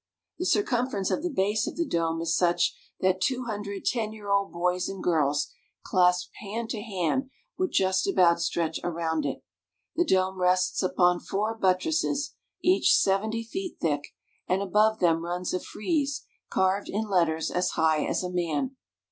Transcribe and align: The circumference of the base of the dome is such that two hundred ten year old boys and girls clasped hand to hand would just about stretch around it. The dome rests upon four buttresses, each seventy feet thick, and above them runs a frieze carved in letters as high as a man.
The 0.39 0.47
circumference 0.47 1.11
of 1.11 1.21
the 1.21 1.29
base 1.29 1.67
of 1.67 1.75
the 1.77 1.85
dome 1.85 2.19
is 2.21 2.35
such 2.35 2.75
that 3.01 3.21
two 3.21 3.43
hundred 3.43 3.85
ten 3.85 4.11
year 4.13 4.31
old 4.31 4.51
boys 4.51 4.89
and 4.89 5.03
girls 5.03 5.51
clasped 5.83 6.31
hand 6.37 6.71
to 6.71 6.81
hand 6.81 7.29
would 7.59 7.71
just 7.71 8.07
about 8.07 8.41
stretch 8.41 8.79
around 8.83 9.27
it. 9.27 9.43
The 9.95 10.03
dome 10.03 10.39
rests 10.41 10.81
upon 10.81 11.19
four 11.19 11.53
buttresses, 11.53 12.33
each 12.63 12.95
seventy 12.95 13.43
feet 13.43 13.77
thick, 13.79 14.07
and 14.47 14.63
above 14.63 14.97
them 15.01 15.23
runs 15.23 15.53
a 15.53 15.59
frieze 15.59 16.25
carved 16.49 16.89
in 16.89 17.07
letters 17.07 17.51
as 17.51 17.69
high 17.77 18.03
as 18.03 18.23
a 18.23 18.31
man. 18.31 18.77